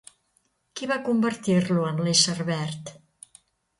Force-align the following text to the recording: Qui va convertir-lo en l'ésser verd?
Qui 0.79 0.87
va 0.93 0.97
convertir-lo 1.09 1.85
en 1.91 2.03
l'ésser 2.07 2.39
verd? 2.51 2.91